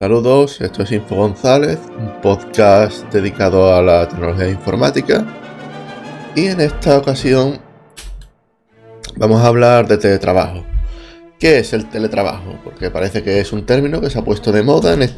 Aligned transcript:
Saludos, 0.00 0.60
esto 0.60 0.82
es 0.82 0.90
Info 0.90 1.14
González, 1.14 1.78
un 1.96 2.20
podcast 2.20 3.04
dedicado 3.12 3.72
a 3.72 3.80
la 3.80 4.08
tecnología 4.08 4.48
informática. 4.50 5.24
Y 6.34 6.46
en 6.46 6.60
esta 6.60 6.98
ocasión 6.98 7.60
vamos 9.14 9.40
a 9.40 9.46
hablar 9.46 9.86
de 9.86 9.96
teletrabajo. 9.96 10.64
¿Qué 11.38 11.60
es 11.60 11.72
el 11.74 11.88
teletrabajo? 11.88 12.58
Porque 12.64 12.90
parece 12.90 13.22
que 13.22 13.38
es 13.38 13.52
un 13.52 13.66
término 13.66 14.00
que 14.00 14.10
se 14.10 14.18
ha 14.18 14.24
puesto 14.24 14.50
de 14.50 14.64
moda 14.64 14.94
en 14.94 15.08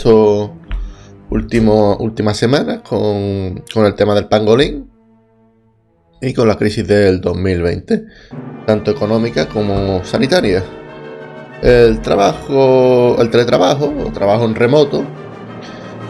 últimos 1.30 1.96
últimas 1.98 2.36
semanas 2.36 2.82
con, 2.86 3.64
con 3.72 3.86
el 3.86 3.95
tema 3.95 4.14
del 4.14 4.29
pangolín 4.29 4.90
y 6.20 6.34
con 6.34 6.48
la 6.48 6.58
crisis 6.58 6.86
del 6.86 7.22
2020, 7.22 8.04
tanto 8.66 8.90
económica 8.90 9.48
como 9.48 10.04
sanitaria. 10.04 10.62
El 11.62 12.00
trabajo, 12.02 13.16
el 13.18 13.30
teletrabajo 13.30 13.93
o 14.06 14.12
trabajo 14.12 14.45
en 14.45 14.55
remoto 14.55 15.05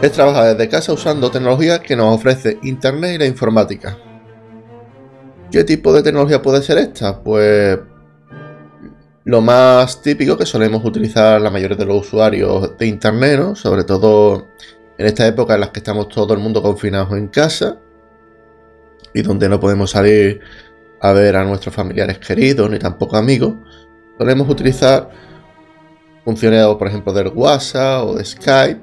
es 0.02 0.12
trabajar 0.12 0.56
desde 0.56 0.68
casa 0.68 0.92
usando 0.92 1.30
tecnología 1.30 1.80
que 1.80 1.96
nos 1.96 2.14
ofrece 2.14 2.58
Internet 2.62 3.14
y 3.14 3.18
la 3.18 3.26
informática. 3.26 3.96
¿Qué 5.50 5.62
tipo 5.64 5.92
de 5.92 6.02
tecnología 6.02 6.42
puede 6.42 6.62
ser 6.62 6.78
esta? 6.78 7.22
Pues 7.22 7.78
lo 9.24 9.40
más 9.40 10.02
típico 10.02 10.36
que 10.36 10.46
solemos 10.46 10.84
utilizar 10.84 11.40
la 11.40 11.50
mayoría 11.50 11.76
de 11.76 11.86
los 11.86 12.06
usuarios 12.06 12.76
de 12.76 12.86
Internet, 12.86 13.38
¿no? 13.38 13.54
sobre 13.54 13.84
todo 13.84 14.48
en 14.98 15.06
esta 15.06 15.26
época 15.26 15.54
en 15.54 15.60
la 15.60 15.72
que 15.72 15.80
estamos 15.80 16.08
todo 16.08 16.34
el 16.34 16.40
mundo 16.40 16.60
confinados 16.62 17.16
en 17.16 17.28
casa 17.28 17.78
y 19.14 19.22
donde 19.22 19.48
no 19.48 19.60
podemos 19.60 19.90
salir 19.92 20.40
a 21.00 21.12
ver 21.12 21.36
a 21.36 21.44
nuestros 21.44 21.74
familiares 21.74 22.18
queridos 22.18 22.68
ni 22.68 22.78
tampoco 22.78 23.16
amigos, 23.16 23.54
solemos 24.18 24.48
utilizar 24.48 25.25
funciones, 26.26 26.66
por 26.76 26.88
ejemplo, 26.88 27.12
del 27.12 27.28
WhatsApp 27.28 28.04
o 28.04 28.14
de 28.16 28.24
Skype 28.24 28.80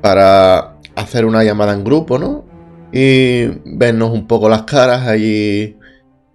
para 0.00 0.78
hacer 0.94 1.26
una 1.26 1.42
llamada 1.42 1.72
en 1.72 1.82
grupo, 1.82 2.18
¿no? 2.18 2.44
Y 2.92 3.46
vernos 3.64 4.12
un 4.12 4.28
poco 4.28 4.48
las 4.48 4.62
caras 4.62 5.08
allí. 5.08 5.76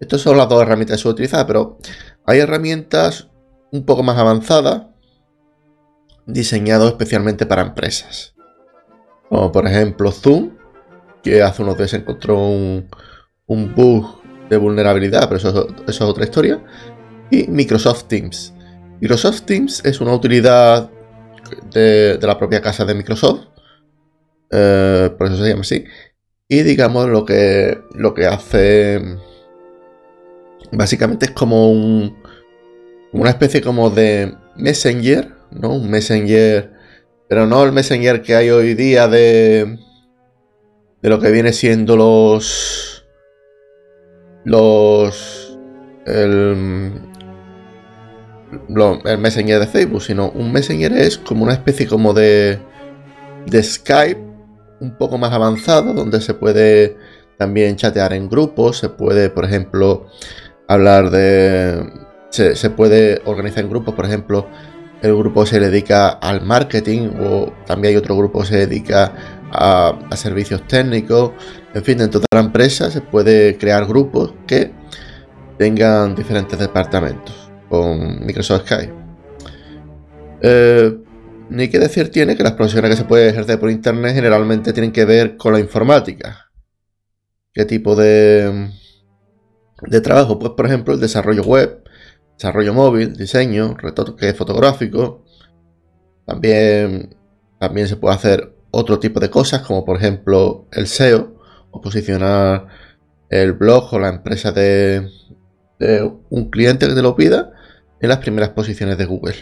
Estas 0.02 0.20
son 0.20 0.36
las 0.36 0.50
dos 0.50 0.62
herramientas 0.62 0.98
que 0.98 1.04
se 1.04 1.10
utilizar, 1.10 1.48
pero 1.48 1.78
hay 2.26 2.40
herramientas 2.40 3.30
un 3.72 3.86
poco 3.86 4.04
más 4.04 4.18
avanzadas 4.18 4.88
diseñadas 6.26 6.90
especialmente 6.90 7.46
para 7.46 7.62
empresas. 7.62 8.36
Como 9.30 9.52
por 9.54 9.66
ejemplo 9.66 10.12
Zoom, 10.12 10.58
que 11.24 11.42
hace 11.42 11.64
unos 11.64 11.78
días 11.78 11.94
encontró 11.94 12.38
un, 12.38 12.90
bug 13.48 14.22
de 14.50 14.58
vulnerabilidad, 14.58 15.30
pero 15.30 15.38
eso 15.38 15.68
es 15.88 16.02
otra 16.02 16.26
historia. 16.26 16.62
Y 17.32 17.48
Microsoft 17.48 18.06
Teams, 18.06 18.54
Microsoft 19.00 19.42
Teams 19.44 19.86
es 19.86 20.02
una 20.02 20.14
utilidad 20.14 20.90
de, 21.72 22.20
la 22.22 22.38
propia 22.38 22.62
casa 22.62 22.84
de 22.86 22.96
Microsoft, 22.96 23.46
eh, 24.52 25.10
por 25.18 25.28
eso 25.28 25.44
se 25.44 25.50
llama 25.50 25.62
así. 25.62 25.86
Y 26.48 26.64
digamos 26.64 27.10
lo 27.10 27.26
que, 27.26 27.80
lo 27.94 28.14
que 28.14 28.26
hace 28.26 29.02
básicamente 30.72 31.26
es 31.26 31.32
como 31.32 31.72
un, 31.72 32.18
una 33.12 33.30
especie 33.30 33.62
como 33.62 33.90
de 33.90 34.36
Messenger, 34.56 35.32
¿no? 35.52 35.76
Un 35.76 35.90
Messenger, 35.90 36.72
pero 37.28 37.46
no 37.46 37.64
el 37.64 37.72
Messenger 37.72 38.22
que 38.22 38.36
hay 38.36 38.50
hoy 38.50 38.74
día 38.74 39.08
de, 39.08 39.78
de 41.02 41.10
lo 41.10 41.20
que 41.20 41.32
viene 41.32 41.54
siendo 41.54 41.96
los, 41.96 43.06
los, 44.46 45.58
el, 46.06 46.94
el 49.06 49.18
Messenger 49.18 49.60
de 49.60 49.68
Facebook, 49.68 50.02
sino 50.02 50.30
un 50.30 50.52
Messenger 50.52 50.94
es 50.94 51.18
como 51.18 51.44
una 51.44 51.54
especie 51.54 51.88
como 51.88 52.14
de, 52.14 52.60
de 53.46 53.64
Skype 53.64 54.22
un 54.80 54.98
poco 54.98 55.18
más 55.18 55.34
avanzado, 55.34 55.94
donde 55.94 56.22
se 56.22 56.34
puede 56.34 56.98
también 57.38 57.76
chatear 57.76 58.14
en 58.14 58.30
grupos, 58.30 58.78
se 58.78 58.90
puede, 58.90 59.30
por 59.30 59.46
ejemplo, 59.46 60.08
hablar 60.68 61.10
de... 61.10 62.08
Se, 62.30 62.70
puede 62.70 63.22
organizar 63.26 63.64
en 63.64 63.70
grupos, 63.70 63.96
por 63.96 64.06
ejemplo, 64.06 64.48
el 65.02 65.16
grupo 65.16 65.46
se 65.46 65.60
dedica 65.60 66.10
al 66.10 66.42
marketing 66.42 67.10
o 67.20 67.52
también 67.66 67.94
hay 67.94 67.98
otro 67.98 68.16
grupo 68.16 68.42
que 68.42 68.48
se 68.48 68.68
dedica 68.68 69.14
a, 69.52 69.98
a 70.12 70.16
servicios 70.16 70.68
técnicos. 70.68 71.32
En 71.74 71.84
fin, 71.84 71.98
dentro 71.98 72.20
de 72.20 72.28
la 72.32 72.42
empresa 72.42 72.92
se 72.92 73.02
puede 73.02 73.58
crear 73.58 73.88
grupos 73.88 74.36
que 74.46 74.72
tengan 75.58 76.16
diferentes 76.16 76.60
departamentos 76.60 77.47
con 77.70 78.26
Microsoft 78.26 78.66
Sky. 78.66 78.90
Eh, 80.42 80.98
ni 81.50 81.70
que 81.70 81.80
decir 81.80 82.12
tiene 82.12 82.36
que 82.36 82.44
las 82.44 82.54
profesiones 82.54 82.92
que 82.92 82.98
se 82.98 83.06
pueden 83.06 83.30
ejercer 83.30 83.60
por 83.60 83.72
internet 83.72 84.16
generalmente 84.16 84.74
tienen 84.74 84.92
que 84.92 85.06
ver 85.06 85.38
con 85.38 85.54
la 85.54 85.60
informática. 85.60 86.52
¿Qué 87.54 87.66
tipo 87.66 87.96
de, 87.96 88.70
de 89.82 90.02
trabajo? 90.02 90.38
Pues 90.38 90.52
por 90.54 90.66
ejemplo 90.66 90.94
el 90.94 91.00
desarrollo 91.00 91.44
web, 91.44 91.84
desarrollo 92.34 92.74
móvil, 92.74 93.16
diseño, 93.16 93.76
retoque 93.78 94.34
fotográfico. 94.34 95.24
También, 96.26 97.16
también 97.60 97.88
se 97.88 97.96
puede 97.96 98.16
hacer 98.16 98.54
otro 98.70 99.00
tipo 99.00 99.20
de 99.20 99.30
cosas 99.30 99.62
como 99.62 99.86
por 99.86 99.96
ejemplo 99.96 100.68
el 100.74 100.88
SEO 100.88 101.40
o 101.72 101.82
posicionar 101.82 102.68
el 103.30 103.54
blog 103.54 103.94
o 103.94 104.00
la 104.00 104.10
empresa 104.10 104.52
de 104.52 105.10
un 106.30 106.50
cliente 106.50 106.88
que 106.88 106.94
te 106.94 107.02
lo 107.02 107.16
pida 107.16 107.54
en 108.00 108.10
las 108.10 108.20
primeras 108.20 108.50
posiciones 108.50 108.98
de 108.98 109.06
Google. 109.06 109.36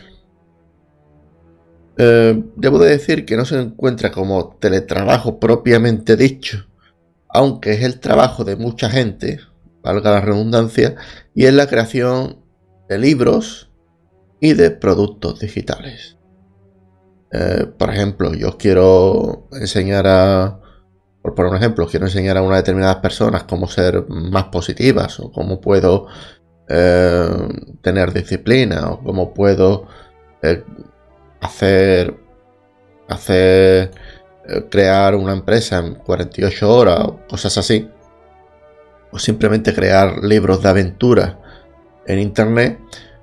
Eh, 1.97 2.43
debo 2.55 2.79
de 2.79 2.89
decir 2.91 3.25
que 3.25 3.37
no 3.37 3.45
se 3.45 3.59
encuentra 3.59 4.11
como 4.11 4.57
teletrabajo 4.59 5.39
propiamente 5.39 6.17
dicho, 6.17 6.67
aunque 7.29 7.73
es 7.73 7.83
el 7.83 7.99
trabajo 7.99 8.43
de 8.43 8.55
mucha 8.55 8.89
gente, 8.89 9.39
valga 9.81 10.11
la 10.11 10.21
redundancia, 10.21 10.95
y 11.33 11.45
es 11.45 11.53
la 11.53 11.67
creación 11.67 12.41
de 12.89 12.97
libros 12.97 13.71
y 14.39 14.53
de 14.53 14.71
productos 14.71 15.39
digitales. 15.39 16.17
Eh, 17.31 17.65
por 17.77 17.89
ejemplo, 17.89 18.33
yo 18.33 18.57
quiero 18.57 19.47
enseñar 19.51 20.05
a, 20.07 20.59
por 21.21 21.33
poner 21.33 21.51
un 21.51 21.57
ejemplo, 21.57 21.87
quiero 21.87 22.05
enseñar 22.05 22.37
a 22.37 22.41
una 22.41 22.57
determinadas 22.57 22.97
personas 22.97 23.43
cómo 23.43 23.67
ser 23.67 24.05
más 24.09 24.45
positivas 24.45 25.19
o 25.19 25.31
cómo 25.31 25.59
puedo 25.59 26.07
eh, 26.67 27.47
tener 27.81 28.13
disciplina 28.13 28.89
o 28.89 29.03
cómo 29.03 29.33
puedo 29.33 29.87
eh, 30.41 30.63
hacer, 31.41 32.15
hacer 33.07 33.91
eh, 34.47 34.65
crear 34.69 35.15
una 35.15 35.33
empresa 35.33 35.79
en 35.79 35.95
48 35.95 36.73
horas 36.73 36.99
o 37.01 37.19
cosas 37.27 37.57
así. 37.57 37.89
O 39.11 39.19
simplemente 39.19 39.73
crear 39.73 40.23
libros 40.23 40.61
de 40.61 40.69
aventura 40.69 41.39
en 42.05 42.19
internet. 42.19 42.79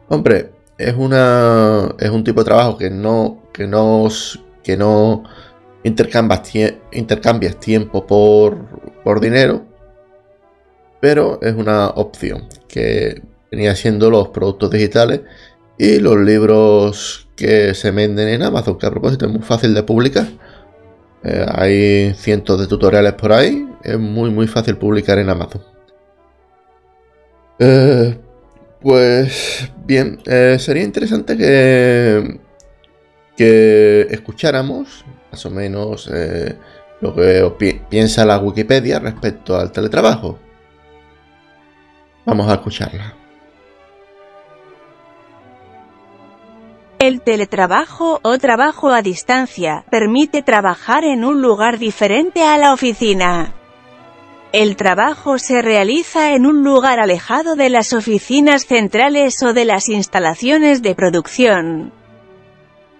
Hombre, 0.08 0.52
es 0.78 0.94
una 0.94 1.94
es 1.98 2.10
un 2.10 2.24
tipo 2.24 2.40
de 2.40 2.44
trabajo 2.46 2.78
que 2.78 2.90
no 2.90 3.42
que 3.52 3.66
no 3.66 4.08
que 4.62 4.76
no 4.76 5.24
intercambias, 5.84 7.58
tiempo 7.60 8.06
por, 8.06 8.56
por 9.02 9.20
dinero, 9.20 9.64
pero 11.00 11.40
es 11.42 11.54
una 11.54 11.88
opción 11.88 12.48
que 12.68 13.22
venía 13.52 13.76
siendo 13.76 14.10
los 14.10 14.28
productos 14.28 14.70
digitales 14.70 15.20
y 15.78 15.98
los 15.98 16.16
libros 16.16 17.28
que 17.36 17.74
se 17.74 17.90
venden 17.90 18.28
en 18.28 18.42
Amazon, 18.42 18.78
que 18.78 18.86
a 18.86 18.90
propósito 18.90 19.26
es 19.26 19.32
muy 19.32 19.42
fácil 19.42 19.74
de 19.74 19.82
publicar. 19.82 20.26
Eh, 21.22 21.46
hay 21.48 22.14
cientos 22.14 22.58
de 22.58 22.66
tutoriales 22.66 23.12
por 23.12 23.32
ahí, 23.32 23.68
es 23.84 23.98
muy 23.98 24.30
muy 24.30 24.48
fácil 24.48 24.76
publicar 24.76 25.18
en 25.18 25.28
Amazon. 25.28 25.62
Eh, 27.58 28.18
pues 28.80 29.70
bien, 29.84 30.18
eh, 30.24 30.56
sería 30.58 30.82
interesante 30.82 31.36
que, 31.36 32.40
que 33.36 34.06
escucháramos 34.10 35.04
más 35.30 35.46
o 35.46 35.50
menos 35.50 36.10
lo 37.00 37.14
que 37.14 37.80
piensa 37.88 38.24
la 38.24 38.38
Wikipedia 38.38 38.98
respecto 38.98 39.56
al 39.56 39.70
teletrabajo. 39.72 40.38
Vamos 42.24 42.48
a 42.48 42.54
escucharla. 42.54 43.21
El 47.02 47.20
teletrabajo 47.20 48.20
o 48.22 48.38
trabajo 48.38 48.90
a 48.92 49.02
distancia 49.02 49.84
permite 49.90 50.40
trabajar 50.40 51.02
en 51.02 51.24
un 51.24 51.42
lugar 51.42 51.80
diferente 51.80 52.44
a 52.44 52.56
la 52.58 52.72
oficina. 52.72 53.54
El 54.52 54.76
trabajo 54.76 55.40
se 55.40 55.62
realiza 55.62 56.36
en 56.36 56.46
un 56.46 56.62
lugar 56.62 57.00
alejado 57.00 57.56
de 57.56 57.70
las 57.70 57.92
oficinas 57.92 58.66
centrales 58.66 59.42
o 59.42 59.52
de 59.52 59.64
las 59.64 59.88
instalaciones 59.88 60.80
de 60.80 60.94
producción. 60.94 61.92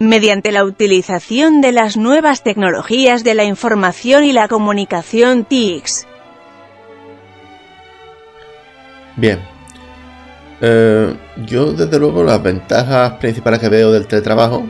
Mediante 0.00 0.50
la 0.50 0.64
utilización 0.64 1.60
de 1.60 1.70
las 1.70 1.96
nuevas 1.96 2.42
tecnologías 2.42 3.22
de 3.22 3.34
la 3.34 3.44
información 3.44 4.24
y 4.24 4.32
la 4.32 4.48
comunicación 4.48 5.44
TICs. 5.44 6.08
Bien, 9.14 9.51
eh, 10.64 11.12
yo 11.44 11.72
desde 11.72 11.98
luego 11.98 12.22
las 12.22 12.40
ventajas 12.40 13.14
principales 13.14 13.58
que 13.58 13.68
veo 13.68 13.90
del 13.90 14.06
teletrabajo 14.06 14.62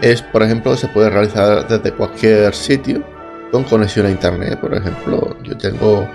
es, 0.00 0.22
por 0.22 0.42
ejemplo, 0.42 0.74
se 0.78 0.88
puede 0.88 1.10
realizar 1.10 1.68
desde 1.68 1.92
cualquier 1.92 2.54
sitio 2.54 3.04
con 3.52 3.64
conexión 3.64 4.06
a 4.06 4.10
internet. 4.10 4.58
Por 4.58 4.74
ejemplo, 4.74 5.36
yo 5.42 5.58
tengo, 5.58 6.08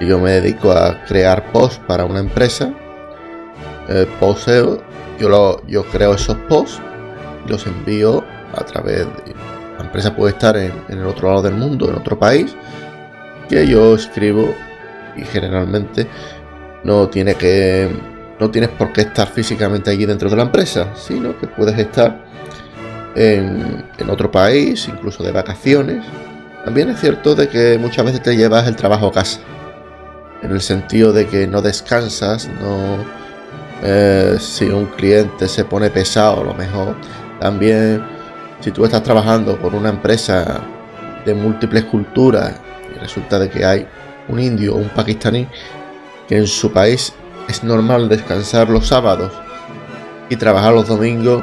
yo 0.00 0.20
me 0.20 0.32
dedico 0.32 0.70
a 0.70 1.04
crear 1.04 1.50
posts 1.50 1.80
para 1.84 2.04
una 2.04 2.20
empresa, 2.20 2.72
eh, 3.88 4.06
SEO. 4.36 4.80
Yo, 5.18 5.28
lo, 5.28 5.66
yo 5.66 5.82
creo 5.86 6.14
esos 6.14 6.36
posts 6.48 6.80
los 7.48 7.66
envío 7.66 8.24
a 8.54 8.64
través 8.64 8.98
de. 9.00 9.34
La 9.78 9.84
empresa 9.84 10.14
puede 10.14 10.32
estar 10.32 10.56
en, 10.56 10.72
en 10.88 10.98
el 10.98 11.06
otro 11.06 11.28
lado 11.28 11.42
del 11.42 11.54
mundo, 11.54 11.88
en 11.88 11.96
otro 11.96 12.16
país, 12.16 12.54
que 13.48 13.66
yo 13.66 13.96
escribo 13.96 14.54
y 15.16 15.24
generalmente 15.24 16.06
no 16.84 17.08
tiene 17.08 17.34
que 17.34 17.88
no 18.38 18.50
tienes 18.50 18.70
por 18.70 18.92
qué 18.92 19.02
estar 19.02 19.28
físicamente 19.28 19.90
allí 19.90 20.06
dentro 20.06 20.30
de 20.30 20.36
la 20.36 20.42
empresa, 20.42 20.94
sino 20.94 21.36
que 21.38 21.46
puedes 21.46 21.76
estar 21.78 22.24
en, 23.14 23.84
otro 24.08 24.30
país, 24.30 24.88
incluso 24.88 25.24
de 25.24 25.32
vacaciones. 25.32 26.04
También 26.64 26.90
es 26.90 27.00
cierto 27.00 27.34
de 27.34 27.48
que 27.48 27.78
muchas 27.78 28.04
veces 28.04 28.22
te 28.22 28.36
llevas 28.36 28.68
el 28.68 28.76
trabajo 28.76 29.08
a 29.08 29.12
casa, 29.12 29.40
en 30.42 30.52
el 30.52 30.60
sentido 30.60 31.12
de 31.12 31.26
que 31.26 31.46
no 31.46 31.62
descansas, 31.62 32.48
no 32.60 33.04
eh, 33.82 34.36
si 34.38 34.66
un 34.66 34.86
cliente 34.86 35.48
se 35.48 35.64
pone 35.64 35.90
pesado, 35.90 36.42
a 36.42 36.44
lo 36.44 36.54
mejor 36.54 36.94
también 37.40 38.04
si 38.60 38.70
tú 38.70 38.84
estás 38.84 39.02
trabajando 39.02 39.60
con 39.60 39.74
una 39.74 39.90
empresa 39.90 40.60
de 41.24 41.34
múltiples 41.34 41.84
culturas 41.84 42.54
y 42.94 42.98
resulta 42.98 43.38
de 43.38 43.48
que 43.48 43.64
hay 43.64 43.86
un 44.28 44.40
indio 44.40 44.74
o 44.74 44.78
un 44.78 44.88
pakistaní 44.88 45.46
que 46.28 46.36
en 46.36 46.46
su 46.46 46.72
país 46.72 47.12
es 47.48 47.64
normal 47.64 48.08
descansar 48.08 48.68
los 48.68 48.86
sábados 48.86 49.32
y 50.28 50.36
trabajar 50.36 50.74
los 50.74 50.86
domingos, 50.86 51.42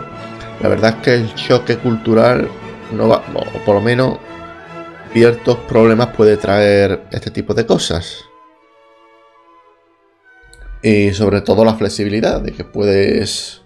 la 0.61 0.69
verdad 0.69 0.95
es 0.97 1.03
que 1.03 1.13
el 1.15 1.35
choque 1.35 1.77
cultural 1.77 2.47
no 2.93 3.07
va, 3.09 3.23
o 3.33 3.65
por 3.65 3.75
lo 3.75 3.81
menos 3.81 4.19
ciertos 5.11 5.57
problemas 5.67 6.07
puede 6.15 6.37
traer 6.37 7.03
este 7.11 7.31
tipo 7.31 7.53
de 7.53 7.65
cosas. 7.65 8.23
Y 10.81 11.11
sobre 11.13 11.41
todo 11.41 11.65
la 11.65 11.73
flexibilidad 11.73 12.41
de 12.41 12.51
que 12.51 12.63
puedes 12.63 13.63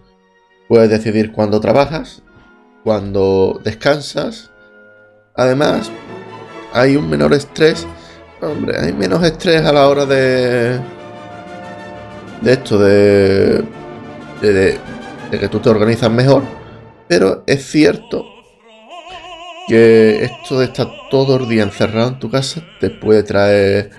puedes 0.70 0.90
decidir 0.90 1.34
cuándo 1.34 1.60
trabajas, 1.60 2.22
cuándo 2.84 3.60
descansas. 3.64 4.52
Además, 5.36 5.92
hay 6.72 6.96
un 6.96 7.10
menor 7.10 7.34
estrés. 7.34 7.86
Hombre, 8.42 8.78
hay 8.80 8.94
menos 8.94 9.22
estrés 9.24 9.66
a 9.66 9.74
la 9.74 9.90
hora 9.90 10.06
de 10.06 10.80
de 12.42 12.54
esto 12.54 12.78
de, 12.80 13.64
de, 14.42 14.80
que 15.32 15.48
tú 15.50 15.60
te 15.60 15.70
organizas 15.70 16.12
mejor, 16.12 16.44
pero 17.08 17.44
es 17.46 17.66
cierto 17.66 18.26
que 19.68 20.24
esto 20.24 20.60
de 20.60 20.66
estar 20.66 20.88
todo 21.12 21.38
el 21.38 21.48
día 21.48 21.64
encerrado 21.64 22.10
en 22.10 22.20
tu 22.20 22.30
casa 22.30 22.64
te 22.80 22.90
puede 22.90 23.24
traer 23.24 23.92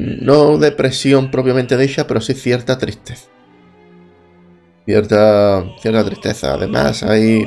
no 0.00 0.56
depresión 0.56 1.30
propiamente 1.30 1.76
dicha, 1.76 2.06
pero 2.06 2.20
sí 2.20 2.34
cierta 2.34 2.78
tristeza. 2.78 3.28
Cierta, 4.86 5.64
cierta 5.80 6.04
tristeza. 6.04 6.54
Además, 6.54 7.02
hay. 7.02 7.46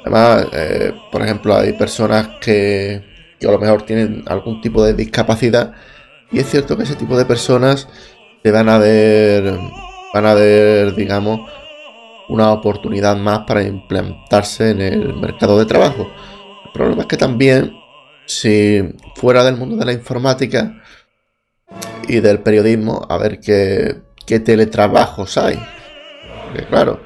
Además, 0.00 0.46
eh, 0.52 0.92
por 1.12 1.22
ejemplo, 1.22 1.56
hay 1.56 1.72
personas 1.74 2.28
que, 2.40 3.04
que 3.38 3.46
a 3.46 3.52
lo 3.52 3.58
mejor 3.58 3.82
tienen 3.82 4.24
algún 4.26 4.60
tipo 4.60 4.84
de 4.84 4.94
discapacidad. 4.94 5.72
Y 6.32 6.40
es 6.40 6.50
cierto 6.50 6.76
que 6.76 6.82
ese 6.82 6.96
tipo 6.96 7.16
de 7.16 7.24
personas 7.24 7.88
van 8.44 8.68
a 8.68 8.78
ver, 8.78 9.58
van 10.14 10.26
a 10.26 10.34
ver, 10.34 10.94
digamos, 10.94 11.40
una 12.28 12.52
oportunidad 12.52 13.16
más 13.16 13.40
para 13.40 13.62
implantarse 13.62 14.70
en 14.70 14.80
el 14.80 15.14
mercado 15.14 15.58
de 15.58 15.66
trabajo. 15.66 16.10
El 16.66 16.72
problema 16.72 17.02
es 17.02 17.08
que 17.08 17.16
también, 17.16 17.72
si 18.26 18.82
fuera 19.16 19.44
del 19.44 19.56
mundo 19.56 19.76
de 19.76 19.86
la 19.86 19.92
informática 19.92 20.82
y 22.06 22.20
del 22.20 22.40
periodismo, 22.40 23.06
a 23.08 23.18
ver 23.18 23.40
qué, 23.40 24.02
qué 24.26 24.40
teletrabajos 24.40 25.38
hay. 25.38 25.58
Porque 26.44 26.66
claro, 26.66 27.00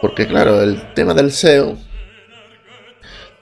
porque 0.00 0.26
claro, 0.26 0.62
el 0.62 0.94
tema 0.94 1.14
del 1.14 1.32
SEO 1.32 1.76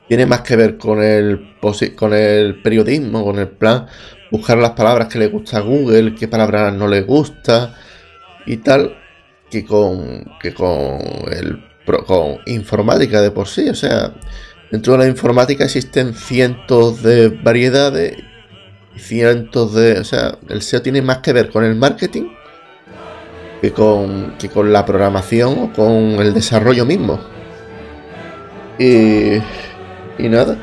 tiene 0.08 0.26
más 0.26 0.42
que 0.42 0.56
ver 0.56 0.76
con 0.76 1.02
el, 1.02 1.56
con 1.96 2.12
el 2.12 2.60
periodismo, 2.62 3.24
con 3.24 3.38
el 3.38 3.48
plan 3.48 3.86
buscar 4.30 4.58
las 4.58 4.72
palabras 4.72 5.08
que 5.08 5.18
le 5.18 5.28
gusta 5.28 5.58
a 5.58 5.60
Google, 5.60 6.14
qué 6.14 6.28
palabras 6.28 6.72
no 6.74 6.88
le 6.88 7.02
gusta 7.02 7.74
y 8.46 8.58
tal, 8.58 8.96
que 9.50 9.64
con, 9.64 10.24
que 10.40 10.52
con, 10.52 10.98
el, 11.30 11.62
con 12.06 12.38
informática 12.46 13.20
de 13.20 13.30
por 13.30 13.48
sí. 13.48 13.68
O 13.68 13.74
sea, 13.74 14.12
dentro 14.70 14.94
de 14.94 15.00
la 15.00 15.06
informática 15.06 15.64
existen 15.64 16.14
cientos 16.14 17.02
de 17.02 17.28
variedades, 17.28 18.16
cientos 18.96 19.74
de... 19.74 19.98
O 19.98 20.04
sea, 20.04 20.38
el 20.48 20.62
SEO 20.62 20.82
tiene 20.82 21.02
más 21.02 21.18
que 21.18 21.32
ver 21.32 21.50
con 21.50 21.64
el 21.64 21.74
marketing 21.74 22.28
que 23.60 23.72
con, 23.72 24.34
que 24.38 24.48
con 24.48 24.72
la 24.72 24.84
programación 24.84 25.58
o 25.58 25.72
con 25.72 25.94
el 26.20 26.34
desarrollo 26.34 26.84
mismo. 26.84 27.18
Y, 28.78 29.36
y 30.18 30.28
nada 30.28 30.58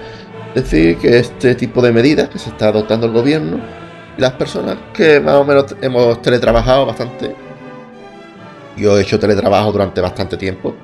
decir 0.53 0.97
que 0.97 1.19
este 1.19 1.55
tipo 1.55 1.81
de 1.81 1.91
medidas 1.91 2.29
que 2.29 2.39
se 2.39 2.49
está 2.49 2.67
adoptando 2.67 3.07
el 3.07 3.13
gobierno 3.13 3.59
y 4.17 4.21
las 4.21 4.33
personas 4.33 4.77
que 4.93 5.19
más 5.19 5.35
o 5.35 5.45
menos 5.45 5.75
hemos 5.81 6.21
teletrabajado 6.21 6.85
bastante, 6.85 7.35
yo 8.77 8.97
he 8.97 9.01
hecho 9.01 9.19
teletrabajo 9.19 9.71
durante 9.71 10.01
bastante 10.01 10.37
tiempo, 10.37 10.75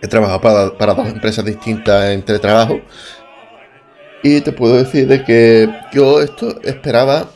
he 0.00 0.06
trabajado 0.06 0.76
para, 0.76 0.94
dos 0.94 1.08
empresas 1.08 1.44
distintas 1.44 2.10
en 2.10 2.22
teletrabajo 2.22 2.80
y 4.22 4.40
te 4.40 4.52
puedo 4.52 4.76
decir 4.76 5.08
de 5.08 5.24
que 5.24 5.68
yo 5.92 6.20
esto 6.20 6.60
esperaba 6.62 7.26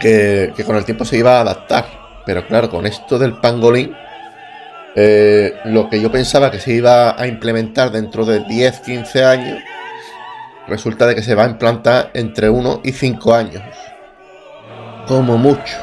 que 0.00 0.52
con 0.66 0.76
el 0.76 0.84
tiempo 0.84 1.04
se 1.04 1.18
iba 1.18 1.38
a 1.38 1.40
adaptar, 1.40 1.86
pero 2.26 2.46
claro, 2.46 2.70
con 2.70 2.86
esto 2.86 3.18
del 3.18 3.34
pangolín 3.34 3.94
eh, 4.96 5.54
lo 5.66 5.88
que 5.88 6.00
yo 6.00 6.10
pensaba 6.10 6.50
que 6.50 6.58
se 6.58 6.72
iba 6.72 7.20
a 7.20 7.26
implementar 7.26 7.92
dentro 7.92 8.24
de 8.24 8.40
10, 8.40 8.80
15 8.80 9.24
años, 9.24 9.62
resulta 10.66 11.06
de 11.06 11.14
que 11.14 11.22
se 11.22 11.34
va 11.34 11.44
a 11.44 11.48
implantar 11.48 12.10
entre 12.14 12.50
1 12.50 12.80
y 12.84 12.92
5 12.92 13.34
años. 13.34 13.62
Como 15.06 15.38
mucho. 15.38 15.76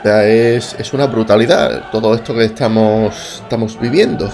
O 0.00 0.02
sea, 0.02 0.26
es, 0.26 0.92
una 0.92 1.06
brutalidad 1.06 1.90
todo 1.90 2.14
esto 2.14 2.34
que 2.34 2.44
estamos, 2.44 3.40
estamos 3.42 3.80
viviendo. 3.80 4.30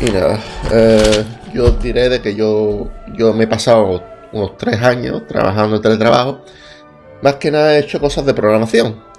Y 0.00 0.10
nada, 0.10 0.38
eh, 0.72 1.24
yo 1.52 1.70
diré 1.72 2.08
de 2.08 2.22
que 2.22 2.34
yo, 2.34 2.90
yo 3.14 3.32
me 3.32 3.44
he 3.44 3.48
pasado 3.48 4.02
unos 4.32 4.56
3 4.58 4.82
años 4.82 5.26
trabajando 5.26 5.76
en 5.76 5.82
teletrabajo. 5.82 6.44
Más 7.22 7.36
que 7.36 7.50
nada 7.50 7.74
he 7.74 7.80
hecho 7.80 8.00
cosas 8.00 8.24
de 8.24 8.32
programación 8.32 9.09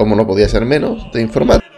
como 0.00 0.16
no 0.16 0.26
podía 0.26 0.48
ser 0.48 0.64
menos, 0.64 1.12
de 1.12 1.20
informática. 1.20 1.70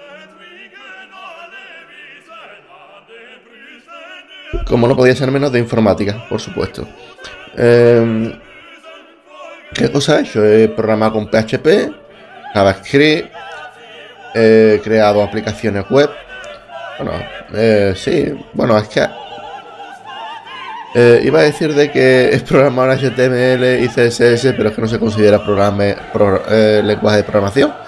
Como 4.64 4.86
no 4.86 4.94
podía 4.94 5.16
ser 5.16 5.32
menos 5.32 5.50
de 5.50 5.58
informática, 5.58 6.24
por 6.28 6.40
supuesto. 6.40 6.86
Em, 7.56 8.32
¿Qué 9.74 9.90
cosa 9.90 10.20
he 10.20 10.22
hecho? 10.22 10.44
He 10.44 10.68
programado 10.68 11.14
con 11.14 11.26
PHP, 11.26 11.90
JavaScript, 12.54 13.28
he 14.36 14.80
creado 14.84 15.20
aplicaciones 15.20 15.84
web. 15.90 16.10
Bueno, 16.98 17.12
eh, 17.54 17.92
sí, 17.96 18.32
bueno, 18.52 18.78
es 18.78 18.86
que 18.86 19.04
eh, 20.94 21.22
iba 21.24 21.40
a 21.40 21.42
decir 21.42 21.74
de 21.74 21.90
que 21.90 22.28
es 22.32 22.42
programar 22.44 22.96
HTML 22.96 23.82
y 23.82 23.88
CSS, 23.88 24.54
pero 24.56 24.68
es 24.68 24.76
que 24.76 24.80
no 24.80 24.86
se 24.86 25.00
considera 25.00 25.42
programa, 25.42 25.86
eh, 25.86 26.82
lenguaje 26.84 27.16
de 27.16 27.24
programación. 27.24 27.82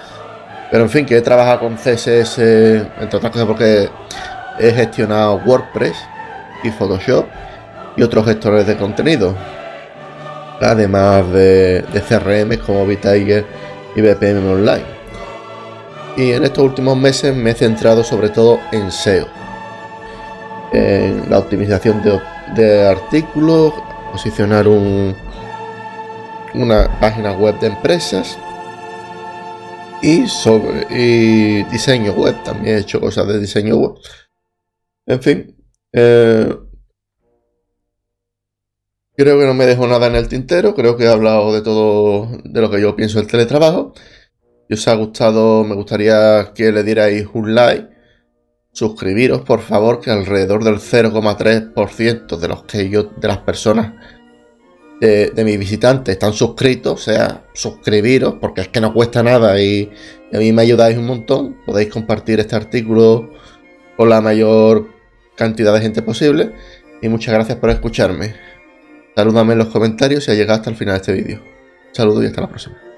Pero 0.71 0.83
en 0.83 0.89
fin, 0.89 1.05
que 1.05 1.17
he 1.17 1.21
trabajado 1.21 1.59
con 1.59 1.75
CSS, 1.75 2.39
entre 2.39 3.17
otras 3.17 3.31
cosas 3.31 3.47
porque 3.47 3.89
he 4.59 4.71
gestionado 4.71 5.41
WordPress 5.45 5.95
y 6.63 6.71
Photoshop 6.71 7.25
y 7.95 8.03
otros 8.03 8.25
gestores 8.25 8.65
de 8.67 8.75
contenido. 8.77 9.35
Además 10.61 11.31
de, 11.31 11.83
CRM 12.07 12.57
como 12.65 12.85
VTiger 12.85 13.45
y 13.95 14.01
BPM 14.01 14.49
Online. 14.49 14.95
Y 16.17 16.31
en 16.31 16.45
estos 16.45 16.63
últimos 16.63 16.97
meses 16.97 17.35
me 17.35 17.51
he 17.51 17.53
centrado 17.53 18.03
sobre 18.03 18.29
todo 18.29 18.59
en 18.71 18.91
SEO. 18.91 19.27
En 20.71 21.29
la 21.29 21.39
optimización 21.39 22.01
de, 22.01 22.19
de 22.55 22.87
artículos, 22.87 23.73
posicionar 24.11 24.67
un, 24.67 25.15
una 26.53 26.87
página 26.99 27.33
web 27.33 27.59
de 27.59 27.67
empresas 27.67 28.37
y 30.05 30.27
sobre 30.27 30.85
y 30.91 31.63
diseño 31.63 32.13
web. 32.13 32.35
También 32.43 32.75
he 32.75 32.79
hecho 32.81 33.01
cosas 33.01 33.27
de 33.27 33.39
diseño 33.39 33.75
web. 33.77 33.93
En 35.07 35.21
fin. 35.21 35.55
Eh, 35.91 36.55
creo 39.15 39.39
que 39.39 39.45
no 39.45 39.55
me 39.55 39.65
dejo 39.65 39.87
nada 39.87 40.05
en 40.05 40.15
el 40.15 40.27
tintero. 40.27 40.75
Creo 40.75 40.95
que 40.95 41.05
he 41.05 41.07
hablado 41.07 41.51
de 41.53 41.61
todo 41.61 42.29
de 42.43 42.61
lo 42.61 42.69
que 42.69 42.81
yo 42.81 42.95
pienso 42.95 43.17
del 43.17 43.27
teletrabajo. 43.27 43.93
Si 44.67 44.75
os 44.75 44.87
ha 44.87 44.93
gustado, 44.93 45.63
me 45.63 45.73
gustaría 45.73 46.51
que 46.53 46.71
le 46.71 46.83
dierais 46.83 47.27
un 47.33 47.55
like. 47.55 47.89
Suscribiros, 48.73 49.41
por 49.41 49.61
favor, 49.61 50.01
que 50.01 50.11
alrededor 50.11 50.63
del 50.63 50.75
0,3% 50.75 52.37
de 52.37 52.47
los 52.47 52.63
que 52.65 52.89
yo, 52.89 53.03
de 53.03 53.27
las 53.27 53.39
personas 53.39 53.93
de, 54.99 55.43
mis 55.43 55.59
visitantes 55.59 56.13
están 56.13 56.33
suscritos, 56.33 56.93
o 56.93 56.97
sea, 56.97 57.45
suscribiros, 57.53 58.35
porque 58.35 58.61
es 58.61 58.67
que 58.69 58.81
no 58.81 58.93
cuesta 58.93 59.23
nada 59.23 59.59
y, 59.61 59.91
a 60.33 60.37
mí 60.37 60.51
me 60.51 60.63
ayudáis 60.63 60.97
un 60.97 61.05
montón. 61.05 61.57
Podéis 61.65 61.89
compartir 61.89 62.39
este 62.39 62.55
artículo 62.55 63.31
con 63.95 64.09
la 64.09 64.19
mayor 64.19 64.89
cantidad 65.35 65.73
de 65.73 65.81
gente 65.81 66.01
posible. 66.01 66.53
Y 67.01 67.07
muchas 67.07 67.33
gracias 67.33 67.57
por 67.57 67.69
escucharme. 67.69 68.35
Salúdame 69.15 69.53
en 69.53 69.59
los 69.59 69.69
comentarios 69.69 70.25
si 70.25 70.31
has 70.31 70.37
llegado 70.37 70.59
hasta 70.59 70.71
el 70.71 70.75
final 70.75 70.95
de 70.95 70.97
este 70.97 71.13
vídeo. 71.13 71.41
Saludos 71.93 72.23
y 72.23 72.27
hasta 72.27 72.41
la 72.41 72.49
próxima. 72.49 72.94